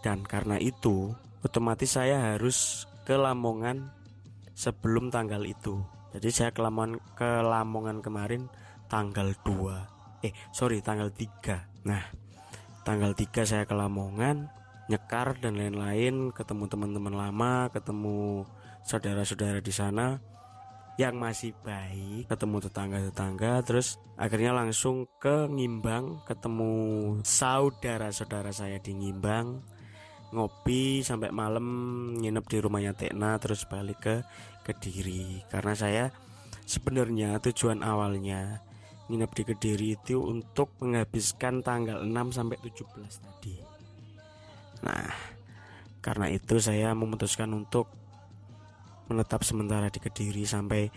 Dan 0.00 0.24
karena 0.24 0.60
itu 0.60 1.14
otomatis 1.44 1.96
saya 1.96 2.34
harus 2.34 2.88
ke 3.06 3.14
Lamongan 3.14 3.92
sebelum 4.56 5.08
tanggal 5.12 5.44
itu. 5.46 5.80
Jadi 6.16 6.28
saya 6.32 6.50
ke 6.52 6.60
Lamongan, 6.64 7.00
ke 7.14 7.28
Lamongan 7.44 8.00
kemarin 8.00 8.48
tanggal 8.86 9.34
2 9.42 10.24
eh 10.24 10.32
sorry 10.54 10.80
tanggal 10.80 11.10
3 11.10 11.86
nah 11.86 12.02
tanggal 12.86 13.12
3 13.12 13.44
saya 13.44 13.64
ke 13.66 13.74
Lamongan 13.74 14.48
nyekar 14.86 15.38
dan 15.42 15.58
lain-lain 15.58 16.30
ketemu 16.30 16.64
teman-teman 16.70 17.14
lama 17.14 17.54
ketemu 17.74 18.46
saudara-saudara 18.86 19.58
di 19.58 19.74
sana 19.74 20.22
yang 20.96 21.18
masih 21.18 21.52
baik 21.60 22.30
ketemu 22.30 22.56
tetangga-tetangga 22.70 23.60
terus 23.66 24.00
akhirnya 24.16 24.56
langsung 24.56 25.04
ke 25.20 25.50
Ngimbang 25.50 26.24
ketemu 26.24 26.72
saudara-saudara 27.20 28.54
saya 28.54 28.80
di 28.80 28.94
Ngimbang 28.96 29.60
ngopi 30.34 31.06
sampai 31.06 31.30
malam 31.30 31.66
nginep 32.18 32.44
di 32.50 32.58
rumahnya 32.58 32.92
Tekna 32.96 33.38
terus 33.38 33.62
balik 33.66 34.02
ke 34.02 34.16
Kediri 34.66 35.46
karena 35.46 35.74
saya 35.78 36.04
sebenarnya 36.66 37.38
tujuan 37.38 37.86
awalnya 37.86 38.58
nginep 39.06 39.30
di 39.30 39.42
Kediri 39.46 39.88
itu 39.94 40.18
untuk 40.18 40.74
menghabiskan 40.82 41.62
tanggal 41.62 42.02
6 42.02 42.10
sampai 42.34 42.58
17 42.58 43.22
tadi. 43.22 43.54
Nah, 44.82 45.06
karena 46.02 46.26
itu 46.34 46.58
saya 46.58 46.90
memutuskan 46.90 47.54
untuk 47.54 47.86
menetap 49.06 49.46
sementara 49.46 49.86
di 49.86 50.02
Kediri 50.02 50.42
sampai 50.42 50.90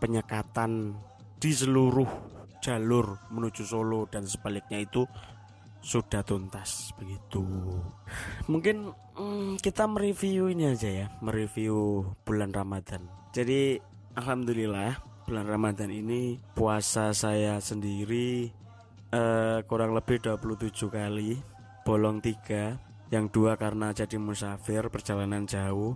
penyekatan 0.00 0.96
di 1.36 1.52
seluruh 1.52 2.08
jalur 2.64 3.20
menuju 3.28 3.60
Solo 3.60 4.08
dan 4.08 4.24
sebaliknya 4.24 4.80
itu 4.80 5.04
sudah 5.84 6.24
tuntas 6.24 6.96
begitu. 6.96 7.44
Mungkin 8.48 8.88
hmm, 9.20 9.60
kita 9.60 9.84
mereview 9.84 10.48
ini 10.48 10.72
aja 10.72 10.88
ya, 10.88 11.06
mereview 11.20 12.08
bulan 12.24 12.56
Ramadan. 12.56 13.04
Jadi 13.36 13.76
alhamdulillah 14.16 14.96
bulan 15.28 15.44
Ramadan 15.44 15.92
ini 15.92 16.40
puasa 16.56 17.12
saya 17.12 17.60
sendiri 17.60 18.48
eh, 19.12 19.58
kurang 19.68 19.92
lebih 19.92 20.24
27 20.24 20.88
kali, 20.88 21.36
bolong 21.84 22.24
tiga, 22.24 22.80
yang 23.12 23.28
dua 23.28 23.60
karena 23.60 23.92
jadi 23.92 24.16
musafir 24.16 24.88
perjalanan 24.88 25.44
jauh 25.44 25.92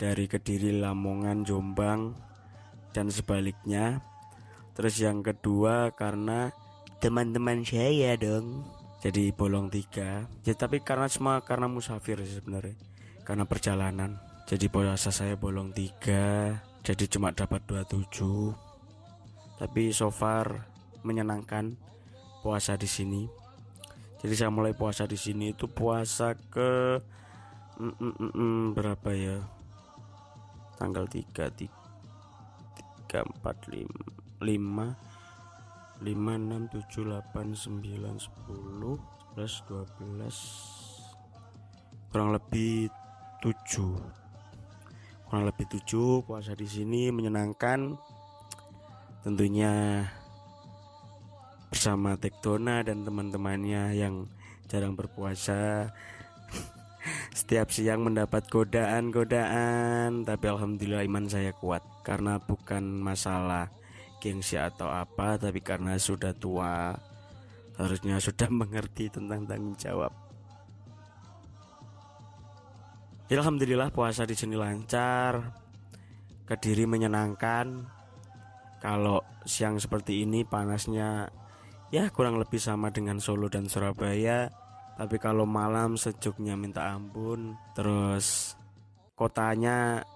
dari 0.00 0.24
Kediri, 0.24 0.80
Lamongan, 0.80 1.44
Jombang 1.44 2.16
dan 2.96 3.12
sebaliknya. 3.12 4.00
Terus 4.72 5.00
yang 5.00 5.20
kedua 5.24 5.92
karena 5.92 6.52
teman-teman 7.00 7.60
saya 7.64 8.16
dong 8.16 8.64
jadi 9.06 9.30
bolong 9.30 9.70
tiga. 9.70 10.26
Ya 10.42 10.58
tapi 10.58 10.82
karena 10.82 11.06
semua 11.06 11.38
karena 11.46 11.70
musafir 11.70 12.18
sih 12.26 12.42
sebenarnya. 12.42 12.74
Karena 13.22 13.46
perjalanan. 13.46 14.18
Jadi 14.50 14.66
puasa 14.66 15.14
saya 15.14 15.38
bolong 15.38 15.70
tiga 15.70 16.58
jadi 16.86 17.10
cuma 17.10 17.34
dapat 17.34 17.66
27 17.66 18.54
tapi 19.58 19.90
so 19.90 20.06
far 20.14 20.70
menyenangkan 21.02 21.74
puasa 22.46 22.78
di 22.78 22.86
sini. 22.86 23.26
Jadi 24.22 24.34
saya 24.38 24.54
mulai 24.54 24.70
puasa 24.70 25.02
di 25.02 25.18
sini 25.18 25.50
itu 25.50 25.66
puasa 25.66 26.38
ke 26.38 27.02
mm, 27.82 27.94
mm, 27.98 28.14
mm, 28.22 28.32
mm, 28.38 28.62
berapa 28.78 29.10
ya? 29.18 29.42
Tanggal 30.78 31.10
3 31.10 31.26
3 31.26 31.66
3 33.10 33.34
4 33.34 33.42
5 33.42 34.46
5 34.46 34.46
5 36.00 36.04
6 36.04 36.72
7 36.72 37.04
8 37.08 37.56
9 37.56 38.20
10 38.20 39.00
11 39.36 39.36
12 39.36 42.12
kurang 42.12 42.32
lebih 42.32 42.88
7 43.40 44.26
kurang 45.26 45.42
lebih 45.42 45.66
7 45.66 46.22
puasa 46.22 46.54
di 46.54 46.70
sini 46.70 47.10
menyenangkan. 47.10 47.98
Tentunya 49.26 50.06
bersama 51.66 52.14
Tektona 52.14 52.86
dan 52.86 53.02
teman-temannya 53.02 53.98
yang 53.98 54.30
jarang 54.70 54.94
berpuasa. 54.94 55.90
Setiap 57.38 57.74
siang 57.74 58.06
mendapat 58.06 58.46
godaan-godaan 58.46 60.22
tapi 60.22 60.46
alhamdulillah 60.46 61.02
iman 61.10 61.26
saya 61.26 61.50
kuat 61.58 61.82
karena 62.06 62.38
bukan 62.38 62.86
masalah 63.02 63.66
gengsi 64.22 64.56
atau 64.56 64.88
apa 64.88 65.36
tapi 65.36 65.60
karena 65.60 65.96
sudah 66.00 66.32
tua 66.36 66.92
harusnya 67.76 68.16
sudah 68.16 68.48
mengerti 68.48 69.12
tentang 69.12 69.44
tanggung 69.44 69.76
jawab. 69.76 70.12
Alhamdulillah 73.26 73.90
puasa 73.90 74.22
di 74.22 74.38
sini 74.38 74.54
lancar 74.54 75.66
Kediri 76.46 76.86
menyenangkan. 76.86 77.82
Kalau 78.78 79.18
siang 79.42 79.82
seperti 79.82 80.22
ini 80.22 80.46
panasnya 80.46 81.26
Ya 81.90 82.06
kurang 82.14 82.38
lebih 82.38 82.62
sama 82.62 82.94
dengan 82.94 83.18
Solo 83.18 83.50
dan 83.50 83.66
Surabaya. 83.66 84.46
Tapi 84.94 85.18
kalau 85.18 85.42
malam 85.42 85.98
sejuknya 85.98 86.54
minta 86.54 86.86
ampun 86.94 87.58
Terus 87.74 88.54
kotanya 89.18 90.06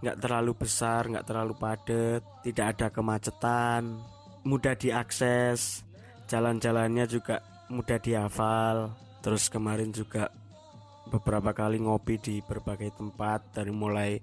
nggak 0.00 0.18
terlalu 0.20 0.52
besar, 0.56 1.08
nggak 1.08 1.26
terlalu 1.28 1.54
padat, 1.56 2.22
tidak 2.44 2.66
ada 2.76 2.86
kemacetan, 2.88 4.00
mudah 4.44 4.74
diakses, 4.76 5.84
jalan-jalannya 6.28 7.04
juga 7.04 7.44
mudah 7.68 8.00
dihafal. 8.00 8.96
Terus 9.20 9.52
kemarin 9.52 9.92
juga 9.92 10.32
beberapa 11.12 11.52
kali 11.52 11.80
ngopi 11.80 12.16
di 12.16 12.34
berbagai 12.40 12.96
tempat 12.96 13.52
dari 13.52 13.72
mulai 13.72 14.16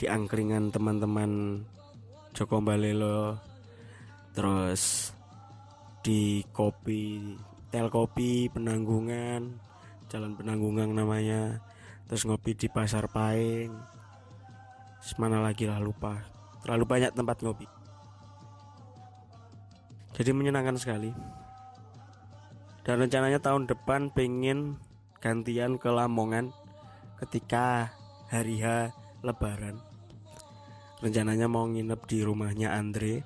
di 0.00 0.08
angkringan 0.08 0.72
teman-teman 0.72 1.60
Joko 2.32 2.62
Balelo, 2.64 3.36
terus 4.32 5.12
di 6.00 6.40
kopi 6.48 7.36
tel 7.68 7.92
kopi 7.92 8.48
penanggungan 8.48 9.52
jalan 10.08 10.32
penanggungan 10.32 10.96
namanya 10.96 11.60
terus 12.08 12.24
ngopi 12.24 12.56
di 12.56 12.72
pasar 12.72 13.06
paing 13.12 13.68
Semana 15.00 15.40
lagi 15.40 15.64
lah 15.64 15.80
lupa. 15.80 16.20
Terlalu 16.60 16.84
banyak 16.84 17.12
tempat 17.16 17.40
ngopi. 17.40 17.64
Jadi 20.12 20.30
menyenangkan 20.36 20.76
sekali. 20.76 21.10
Dan 22.84 23.00
rencananya 23.00 23.40
tahun 23.40 23.64
depan 23.64 24.12
pengen 24.12 24.76
gantian 25.20 25.76
ke 25.76 25.88
Lamongan 25.88 26.52
Ketika 27.20 27.92
hari 28.32 28.60
H 28.60 28.92
lebaran. 29.20 29.80
Rencananya 31.00 31.48
mau 31.48 31.68
nginep 31.68 32.00
di 32.08 32.24
rumahnya 32.24 32.72
Andre 32.72 33.20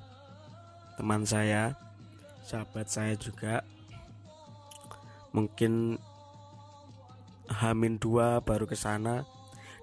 Teman 0.94 1.26
saya 1.26 1.74
Sahabat 2.44 2.92
saya 2.92 3.16
juga. 3.16 3.64
Mungkin 5.32 5.96
Hamin 7.50 7.96
dua 7.96 8.44
baru 8.44 8.68
ke 8.68 8.76
sana 8.76 9.24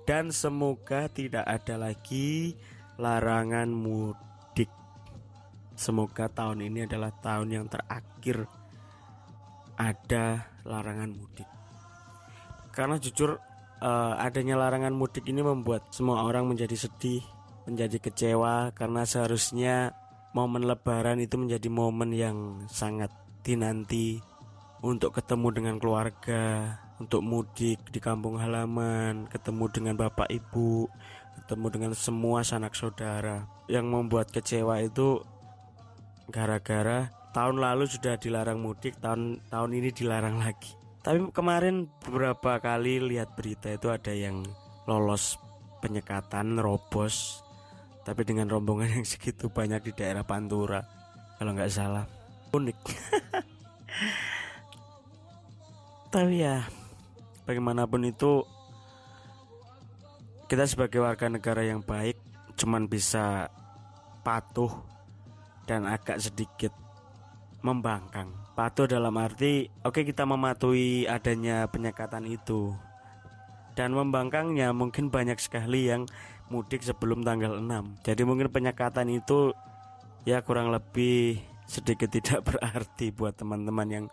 dan 0.05 0.33
semoga 0.33 1.07
tidak 1.11 1.45
ada 1.45 1.77
lagi 1.77 2.57
larangan 2.97 3.69
mudik. 3.69 4.69
Semoga 5.77 6.29
tahun 6.29 6.67
ini 6.69 6.85
adalah 6.85 7.09
tahun 7.21 7.49
yang 7.49 7.65
terakhir 7.69 8.45
ada 9.77 10.45
larangan 10.65 11.09
mudik. 11.09 11.49
Karena 12.71 12.95
jujur 13.01 13.41
uh, 13.81 14.13
adanya 14.21 14.55
larangan 14.55 14.93
mudik 14.93 15.25
ini 15.25 15.41
membuat 15.41 15.89
semua 15.89 16.23
orang 16.23 16.45
menjadi 16.45 16.77
sedih, 16.77 17.25
menjadi 17.65 17.97
kecewa 17.97 18.71
karena 18.77 19.03
seharusnya 19.03 19.97
momen 20.31 20.63
lebaran 20.63 21.19
itu 21.19 21.35
menjadi 21.35 21.67
momen 21.67 22.15
yang 22.15 22.37
sangat 22.71 23.11
dinanti 23.41 24.21
untuk 24.81 25.13
ketemu 25.17 25.47
dengan 25.53 25.75
keluarga, 25.77 26.77
untuk 27.01 27.25
mudik 27.25 27.81
di 27.89 27.97
kampung 27.97 28.37
halaman, 28.37 29.25
ketemu 29.25 29.65
dengan 29.73 29.95
bapak 29.97 30.29
ibu, 30.29 30.85
ketemu 31.41 31.67
dengan 31.73 31.91
semua 31.97 32.45
sanak 32.45 32.77
saudara. 32.77 33.49
Yang 33.65 33.85
membuat 33.89 34.29
kecewa 34.29 34.77
itu 34.85 35.25
gara-gara 36.29 37.09
tahun 37.33 37.57
lalu 37.57 37.89
sudah 37.89 38.21
dilarang 38.21 38.61
mudik, 38.61 39.01
tahun 39.01 39.41
tahun 39.49 39.71
ini 39.81 39.89
dilarang 39.89 40.37
lagi. 40.45 40.77
Tapi 41.01 41.33
kemarin 41.33 41.89
beberapa 42.05 42.61
kali 42.61 43.01
lihat 43.01 43.33
berita 43.33 43.73
itu 43.73 43.89
ada 43.89 44.13
yang 44.13 44.45
lolos 44.85 45.41
penyekatan, 45.81 46.61
robos, 46.61 47.41
tapi 48.05 48.21
dengan 48.21 48.45
rombongan 48.45 49.01
yang 49.01 49.05
segitu 49.09 49.49
banyak 49.49 49.81
di 49.89 49.91
daerah 49.97 50.21
Pantura, 50.21 50.85
kalau 51.41 51.57
nggak 51.57 51.73
salah, 51.73 52.05
unik. 52.53 52.77
tapi 56.11 56.43
ya 56.43 56.59
bagaimanapun 57.51 58.07
itu 58.07 58.47
kita 60.47 60.63
sebagai 60.63 61.03
warga 61.03 61.27
negara 61.27 61.67
yang 61.67 61.83
baik 61.83 62.15
cuman 62.55 62.87
bisa 62.87 63.51
patuh 64.23 64.71
dan 65.67 65.83
agak 65.83 66.23
sedikit 66.23 66.71
membangkang. 67.59 68.31
Patuh 68.55 68.87
dalam 68.87 69.19
arti 69.19 69.67
oke 69.83 69.99
okay, 69.99 70.03
kita 70.07 70.23
mematuhi 70.23 71.11
adanya 71.11 71.67
penyekatan 71.67 72.23
itu. 72.31 72.71
Dan 73.75 73.91
membangkangnya 73.91 74.71
mungkin 74.71 75.11
banyak 75.11 75.39
sekali 75.43 75.91
yang 75.91 76.07
mudik 76.47 76.83
sebelum 76.83 77.23
tanggal 77.27 77.59
6. 77.59 78.03
Jadi 78.03 78.21
mungkin 78.23 78.47
penyekatan 78.47 79.11
itu 79.11 79.51
ya 80.23 80.39
kurang 80.43 80.71
lebih 80.71 81.39
sedikit 81.67 82.11
tidak 82.15 82.47
berarti 82.47 83.11
buat 83.11 83.35
teman-teman 83.35 83.87
yang 83.87 84.05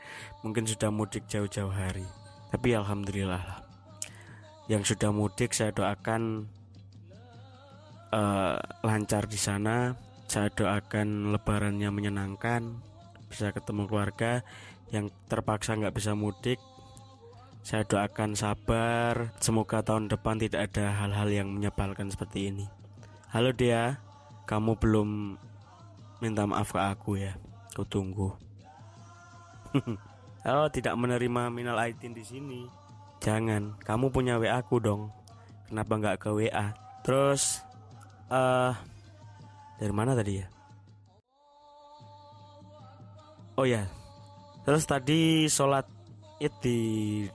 mungkin 0.43 0.67
sudah 0.67 0.91
mudik 0.91 1.27
jauh-jauh 1.27 1.71
hari. 1.71 2.07
Tapi 2.49 2.69
alhamdulillah 2.73 3.61
yang 4.69 4.85
sudah 4.85 5.13
mudik 5.13 5.57
saya 5.57 5.73
doakan 5.73 6.49
uh, 8.13 8.57
lancar 8.85 9.29
di 9.29 9.41
sana. 9.41 9.97
Saya 10.29 10.53
doakan 10.53 11.33
lebarannya 11.33 11.89
menyenangkan, 11.89 12.85
bisa 13.33 13.49
ketemu 13.49 13.89
keluarga 13.89 14.45
yang 14.93 15.09
terpaksa 15.25 15.73
nggak 15.73 15.97
bisa 15.97 16.13
mudik. 16.13 16.61
Saya 17.65 17.85
doakan 17.89 18.37
sabar, 18.37 19.33
semoga 19.41 19.81
tahun 19.81 20.13
depan 20.13 20.37
tidak 20.37 20.73
ada 20.73 20.93
hal-hal 21.01 21.29
yang 21.33 21.49
menyebalkan 21.49 22.13
seperti 22.13 22.53
ini. 22.53 22.69
Halo 23.33 23.57
dia, 23.57 24.01
kamu 24.45 24.77
belum 24.77 25.37
minta 26.21 26.45
maaf 26.45 26.77
ke 26.77 26.81
aku 26.81 27.21
ya. 27.21 27.37
Kutunggu. 27.73 28.37
Oh, 30.47 30.71
tidak 30.71 30.95
menerima 30.95 31.51
minal 31.51 31.79
aidin 31.83 32.15
di 32.15 32.23
sini. 32.23 32.63
jangan 33.19 33.75
kamu 33.83 34.15
punya 34.15 34.39
WA 34.39 34.63
aku 34.63 34.79
dong. 34.79 35.11
Kenapa 35.67 35.99
nggak 35.99 36.17
ke 36.23 36.31
WA 36.31 36.71
terus 37.03 37.67
eh 38.31 38.71
uh, 38.71 38.73
dari 39.83 39.91
mana 39.91 40.15
tadi 40.15 40.39
ya? 40.39 40.47
Oh 43.59 43.67
ya 43.67 43.83
terus 44.63 44.87
tadi 44.87 45.51
sholat 45.51 45.83
id 46.39 46.55
di 46.63 46.79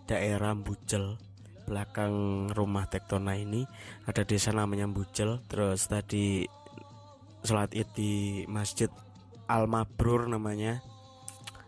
daerah 0.08 0.56
Bujel 0.56 1.20
belakang 1.68 2.48
rumah 2.56 2.88
Tektona 2.88 3.36
ini. 3.36 3.68
Ada 4.08 4.24
desa 4.24 4.56
namanya 4.56 4.88
Bujel 4.88 5.44
terus 5.52 5.92
tadi 5.92 6.48
sholat 7.44 7.76
id 7.76 7.90
di 7.92 8.14
masjid 8.48 8.88
Al 9.52 9.68
Mabrur 9.68 10.32
namanya 10.32 10.80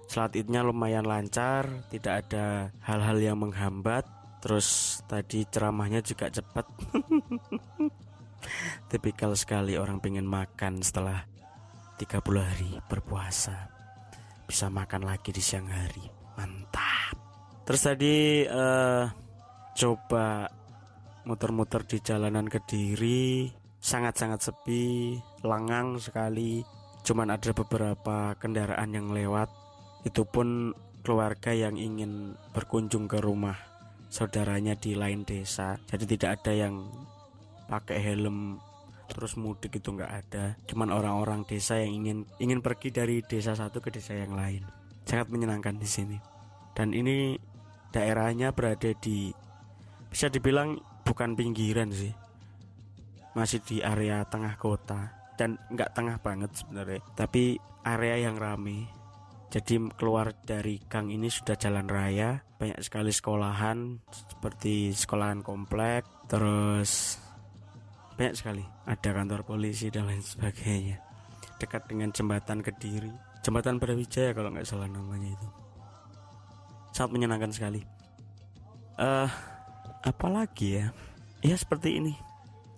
sholat 0.05 0.33
idnya 0.37 0.61
lumayan 0.61 1.05
lancar 1.05 1.67
tidak 1.89 2.25
ada 2.25 2.69
hal-hal 2.85 3.17
yang 3.19 3.37
menghambat. 3.41 4.05
Terus 4.45 5.01
tadi 5.09 5.41
ceramahnya 5.49 6.05
juga 6.05 6.29
cepat. 6.29 6.69
Tipikal 8.93 9.33
sekali 9.33 9.73
orang 9.73 9.97
pengen 9.97 10.29
makan 10.29 10.85
setelah 10.85 11.25
30 11.97 12.21
hari 12.37 12.71
berpuasa. 12.85 13.73
Bisa 14.45 14.69
makan 14.69 15.09
lagi 15.09 15.33
di 15.33 15.41
siang 15.41 15.65
hari. 15.65 16.05
Mantap. 16.37 17.17
Terus 17.65 17.81
tadi 17.81 18.45
uh, 18.45 19.09
coba 19.73 20.45
muter-muter 21.25 21.81
di 21.89 21.97
jalanan 22.05 22.45
Kediri. 22.45 23.49
Sangat-sangat 23.81 24.45
sepi 24.45 25.17
lengang 25.41 25.97
sekali. 25.97 26.61
Cuman 27.01 27.33
ada 27.33 27.49
beberapa 27.49 28.37
kendaraan 28.37 28.93
yang 28.93 29.09
lewat 29.09 29.64
itu 30.05 30.21
pun 30.23 30.71
keluarga 31.01 31.53
yang 31.53 31.77
ingin 31.77 32.37
berkunjung 32.53 33.09
ke 33.09 33.17
rumah 33.21 33.57
saudaranya 34.09 34.77
di 34.77 34.93
lain 34.95 35.25
desa. 35.25 35.75
Jadi 35.89 36.15
tidak 36.15 36.41
ada 36.41 36.53
yang 36.55 36.87
pakai 37.65 37.99
helm 37.99 38.61
terus 39.05 39.37
mudik 39.37 39.77
itu 39.77 39.89
nggak 39.91 40.13
ada. 40.25 40.57
Cuman 40.65 40.89
orang-orang 40.93 41.45
desa 41.45 41.77
yang 41.81 42.05
ingin 42.05 42.17
ingin 42.41 42.59
pergi 42.61 42.89
dari 42.93 43.21
desa 43.21 43.57
satu 43.57 43.81
ke 43.81 43.93
desa 43.93 44.15
yang 44.17 44.33
lain. 44.33 44.65
Sangat 45.05 45.29
menyenangkan 45.29 45.77
di 45.77 45.85
sini. 45.89 46.17
Dan 46.73 46.93
ini 46.93 47.37
daerahnya 47.93 48.55
berada 48.55 48.89
di 48.97 49.29
bisa 50.09 50.31
dibilang 50.31 50.79
bukan 51.05 51.37
pinggiran 51.37 51.91
sih. 51.93 52.13
Masih 53.35 53.59
di 53.61 53.77
area 53.83 54.25
tengah 54.25 54.55
kota. 54.57 55.11
Dan 55.35 55.59
nggak 55.69 55.91
tengah 55.91 56.17
banget 56.23 56.55
sebenarnya. 56.55 57.03
Tapi 57.13 57.59
area 57.83 58.31
yang 58.31 58.39
rame 58.39 58.94
jadi 59.55 59.87
keluar 59.95 60.35
dari 60.43 60.83
gang 60.91 61.07
ini 61.07 61.31
sudah 61.31 61.55
jalan 61.55 61.87
raya 61.87 62.43
banyak 62.59 62.75
sekali 62.83 63.15
sekolahan 63.15 64.03
seperti 64.11 64.91
sekolahan 64.91 65.39
komplek 65.39 66.03
terus 66.27 67.23
banyak 68.15 68.35
sekali. 68.35 68.63
Ada 68.87 69.11
kantor 69.11 69.43
polisi 69.43 69.91
dan 69.91 70.07
lain 70.07 70.23
sebagainya. 70.23 70.99
Dekat 71.59 71.87
dengan 71.91 72.11
jembatan 72.15 72.63
kediri. 72.63 73.11
Jembatan 73.43 73.77
Brawijaya 73.77 74.31
kalau 74.31 74.55
nggak 74.55 74.67
salah 74.67 74.87
namanya 74.87 75.35
itu. 75.35 75.47
Sangat 76.95 77.11
menyenangkan 77.11 77.51
sekali. 77.51 77.83
Uh, 78.95 79.27
apalagi 80.07 80.79
ya? 80.79 80.85
Ya 81.43 81.55
seperti 81.59 81.99
ini. 81.99 82.13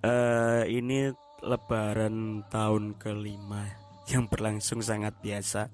Uh, 0.02 0.66
ini 0.66 1.14
lebaran 1.46 2.42
tahun 2.50 2.98
kelima 2.98 3.66
yang 4.10 4.26
berlangsung 4.26 4.82
sangat 4.82 5.14
biasa 5.22 5.70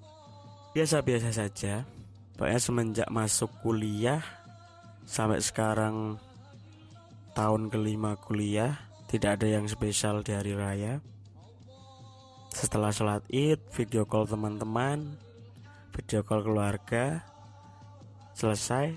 biasa-biasa 0.73 1.29
saja 1.29 1.85
pokoknya 2.33 2.59
semenjak 2.59 3.09
masuk 3.13 3.49
kuliah 3.61 4.25
sampai 5.05 5.39
sekarang 5.39 6.17
tahun 7.37 7.69
kelima 7.69 8.17
kuliah 8.17 8.77
tidak 9.13 9.37
ada 9.37 9.47
yang 9.61 9.69
spesial 9.69 10.25
di 10.25 10.33
hari 10.33 10.57
raya. 10.57 10.97
Setelah 12.49 12.89
sholat 12.89 13.21
id, 13.29 13.61
video 13.69 14.09
call 14.09 14.25
teman-teman, 14.25 15.05
video 15.93 16.25
call 16.25 16.41
keluarga, 16.41 17.21
selesai. 18.33 18.89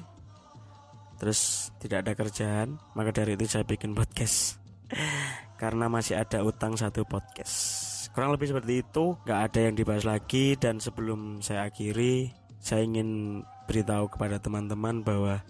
Terus 1.21 1.69
tidak 1.81 2.09
ada 2.09 2.13
kerjaan, 2.17 2.81
maka 2.97 3.13
dari 3.13 3.37
itu 3.37 3.45
saya 3.45 3.69
bikin 3.69 3.93
podcast. 3.93 4.57
Karena 5.61 5.93
masih 5.93 6.17
ada 6.17 6.41
utang 6.41 6.81
satu 6.81 7.05
podcast. 7.05 7.86
Kurang 8.17 8.33
lebih 8.33 8.49
seperti 8.49 8.81
itu, 8.81 9.13
gak 9.29 9.53
ada 9.53 9.69
yang 9.69 9.77
dibahas 9.77 10.09
lagi. 10.09 10.57
Dan 10.57 10.81
sebelum 10.81 11.45
saya 11.45 11.69
akhiri, 11.69 12.33
saya 12.57 12.81
ingin 12.81 13.45
beritahu 13.69 14.09
kepada 14.09 14.41
teman-teman 14.41 15.05
bahwa 15.05 15.45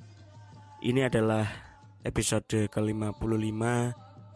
ini 0.82 1.06
adalah 1.06 1.46
episode 2.02 2.66
ke-55 2.66 3.62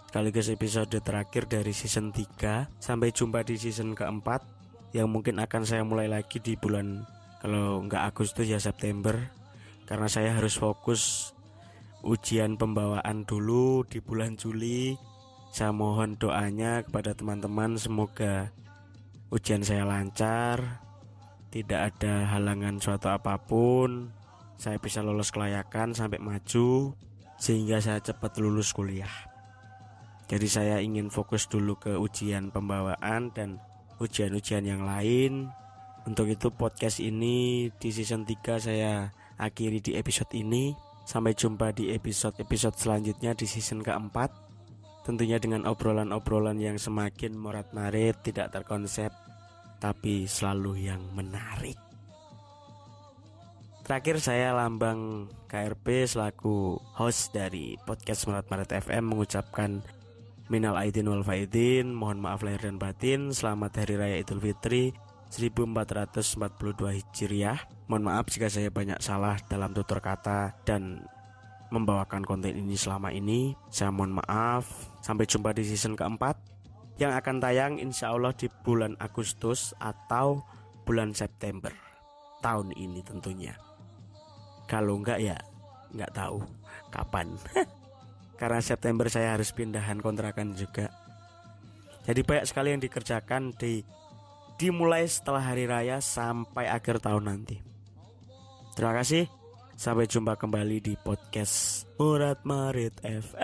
sekaligus 0.06 0.46
episode 0.46 0.94
terakhir 1.02 1.50
dari 1.50 1.74
season 1.74 2.10
3 2.14 2.82
Sampai 2.82 3.14
jumpa 3.14 3.46
di 3.46 3.54
season 3.54 3.94
keempat 3.94 4.42
Yang 4.90 5.06
mungkin 5.06 5.38
akan 5.38 5.62
saya 5.62 5.86
mulai 5.86 6.10
lagi 6.10 6.42
di 6.42 6.58
bulan 6.58 7.06
Kalau 7.42 7.82
nggak 7.82 8.14
Agustus 8.14 8.46
ya 8.46 8.62
September. 8.62 9.18
Karena 9.90 10.06
saya 10.06 10.38
harus 10.38 10.54
fokus 10.54 11.34
Ujian 12.06 12.54
pembawaan 12.54 13.26
dulu 13.26 13.82
di 13.90 13.98
bulan 13.98 14.38
Juli 14.38 15.09
Saya 15.50 15.74
mohon 15.74 16.14
doanya 16.16 16.86
kepada 16.86 17.14
teman-teman 17.14 17.74
Semoga 17.76 18.54
ujian 19.34 19.66
saya 19.66 19.82
lancar 19.82 20.82
Tidak 21.50 21.80
ada 21.90 22.30
halangan 22.30 22.78
suatu 22.78 23.10
apa 23.10 23.36
pun 23.38 24.14
Saya 24.56 24.78
bisa 24.78 25.02
lolos 25.02 25.34
kelayakan 25.34 25.92
sampai 25.92 26.22
maju 26.22 26.94
Sehingga 27.36 27.82
saya 27.82 27.98
cepat 27.98 28.38
lulus 28.38 28.70
kuliah 28.70 29.30
jadi 30.30 30.46
saya 30.46 30.76
ingin 30.78 31.10
fokus 31.10 31.50
dulu 31.50 31.74
ke 31.74 31.98
ujian 31.98 32.54
pembawaan 32.54 33.34
dan 33.34 33.58
ujian-ujian 33.98 34.62
yang 34.62 34.86
lain. 34.86 35.50
Untuk 36.06 36.30
itu 36.30 36.54
podcast 36.54 37.02
ini 37.02 37.66
di 37.82 37.90
season 37.90 38.22
3 38.22 38.62
saya 38.62 39.10
akhiri 39.34 39.82
di 39.82 39.98
episode 39.98 40.30
ini. 40.38 40.70
Sampai 41.02 41.34
jumpa 41.34 41.74
di 41.74 41.90
episode-episode 41.90 42.78
selanjutnya 42.78 43.34
di 43.34 43.42
season 43.42 43.82
keempat. 43.82 44.30
Tentunya 45.10 45.42
dengan 45.42 45.66
obrolan-obrolan 45.66 46.54
yang 46.62 46.78
semakin 46.78 47.34
morat 47.34 47.66
marit, 47.74 48.14
tidak 48.22 48.54
terkonsep, 48.54 49.10
tapi 49.82 50.30
selalu 50.30 50.86
yang 50.86 51.02
menarik. 51.18 51.74
Terakhir 53.82 54.22
saya 54.22 54.54
Lambang 54.54 55.26
KRP 55.50 56.06
selaku 56.06 56.78
host 56.94 57.34
dari 57.34 57.74
podcast 57.82 58.30
Morat 58.30 58.46
Marit 58.54 58.70
FM 58.70 59.10
mengucapkan 59.10 59.82
Minal 60.46 60.78
aidin 60.78 61.10
wal 61.10 61.26
faidin, 61.26 61.90
mohon 61.90 62.22
maaf 62.22 62.46
lahir 62.46 62.70
dan 62.70 62.78
batin. 62.78 63.34
Selamat 63.34 63.82
Hari 63.82 63.98
Raya 63.98 64.16
Idul 64.22 64.38
Fitri 64.38 64.94
1442 65.34 67.02
Hijriah. 67.02 67.58
Mohon 67.90 68.14
maaf 68.14 68.30
jika 68.30 68.46
saya 68.46 68.70
banyak 68.70 69.02
salah 69.02 69.42
dalam 69.50 69.74
tutur 69.74 69.98
kata 69.98 70.54
dan 70.62 71.02
membawakan 71.70 72.26
konten 72.26 72.54
ini 72.54 72.74
selama 72.76 73.14
ini. 73.14 73.54
Saya 73.70 73.94
mohon 73.94 74.18
maaf. 74.18 74.66
Sampai 75.00 75.24
jumpa 75.24 75.56
di 75.56 75.64
season 75.64 75.96
keempat 75.96 76.36
yang 77.00 77.16
akan 77.16 77.40
tayang 77.40 77.80
insya 77.80 78.12
Allah 78.12 78.36
di 78.36 78.50
bulan 78.62 78.92
Agustus 79.00 79.72
atau 79.80 80.44
bulan 80.84 81.16
September 81.16 81.72
tahun 82.44 82.76
ini 82.76 83.00
tentunya. 83.00 83.56
Kalau 84.68 85.00
enggak 85.00 85.22
ya 85.24 85.38
enggak 85.96 86.12
tahu 86.12 86.44
kapan. 86.92 87.32
karena 88.40 88.60
September 88.64 89.04
saya 89.12 89.36
harus 89.36 89.52
pindahan 89.52 90.00
kontrakan 90.00 90.56
juga. 90.56 90.88
Jadi 92.08 92.24
banyak 92.24 92.48
sekali 92.48 92.72
yang 92.72 92.80
dikerjakan 92.80 93.52
di 93.52 93.84
dimulai 94.56 95.04
setelah 95.04 95.44
hari 95.44 95.68
raya 95.68 96.00
sampai 96.00 96.68
akhir 96.68 97.04
tahun 97.04 97.28
nanti. 97.28 97.60
Terima 98.72 98.96
kasih. 98.96 99.39
Sampai 99.80 100.04
jumpa 100.04 100.36
kembali 100.36 100.84
di 100.84 100.92
podcast 100.92 101.88
Murad 101.96 102.44
Marit 102.44 103.00
FM. 103.00 103.40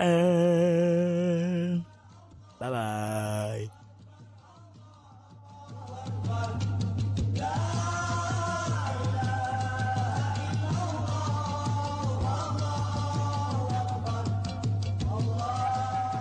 Bye 2.61 2.69
bye. 2.69 3.65